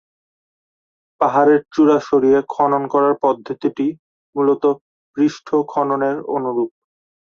[1.21, 3.87] পাহাড়ের চূড়া সরিয়ে খনন করার পদ্ধতিটি
[4.35, 4.63] মূলত
[5.17, 6.69] পৃষ্ঠ খননের অনুরূপ।